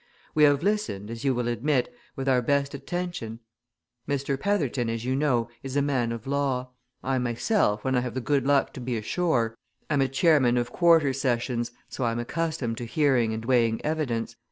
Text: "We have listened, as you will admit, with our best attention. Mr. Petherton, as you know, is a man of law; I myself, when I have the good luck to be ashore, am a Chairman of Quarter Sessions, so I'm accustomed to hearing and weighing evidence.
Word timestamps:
"We 0.33 0.45
have 0.45 0.63
listened, 0.63 1.11
as 1.11 1.23
you 1.23 1.35
will 1.35 1.47
admit, 1.47 1.93
with 2.15 2.27
our 2.27 2.41
best 2.41 2.73
attention. 2.73 3.39
Mr. 4.09 4.35
Petherton, 4.35 4.89
as 4.89 5.05
you 5.05 5.15
know, 5.15 5.47
is 5.61 5.75
a 5.75 5.81
man 5.83 6.11
of 6.11 6.25
law; 6.25 6.71
I 7.03 7.19
myself, 7.19 7.83
when 7.83 7.93
I 7.93 7.99
have 7.99 8.15
the 8.15 8.19
good 8.19 8.47
luck 8.47 8.73
to 8.73 8.81
be 8.81 8.97
ashore, 8.97 9.55
am 9.91 10.01
a 10.01 10.07
Chairman 10.07 10.57
of 10.57 10.71
Quarter 10.71 11.13
Sessions, 11.13 11.69
so 11.87 12.03
I'm 12.03 12.17
accustomed 12.17 12.77
to 12.79 12.85
hearing 12.85 13.31
and 13.31 13.45
weighing 13.45 13.79
evidence. 13.85 14.35